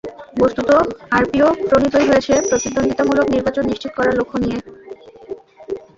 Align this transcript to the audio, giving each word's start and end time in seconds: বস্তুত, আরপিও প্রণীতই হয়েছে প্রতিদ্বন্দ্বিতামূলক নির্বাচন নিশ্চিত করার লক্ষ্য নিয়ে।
বস্তুত, 0.39 0.69
আরপিও 1.11 1.47
প্রণীতই 1.69 2.07
হয়েছে 2.07 2.33
প্রতিদ্বন্দ্বিতামূলক 2.49 3.25
নির্বাচন 3.29 3.63
নিশ্চিত 3.67 3.91
করার 3.95 4.17
লক্ষ্য 4.19 4.37
নিয়ে। 4.39 4.57